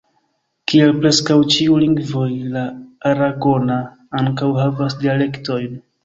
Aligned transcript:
Kiel 0.71 0.93
preskaŭ 1.01 1.35
ĉiuj 1.55 1.75
lingvoj, 1.83 2.29
la 2.55 2.63
aragona 3.09 3.77
ankaŭ 4.21 4.49
havas 4.61 4.97
dialektojn. 5.05 5.77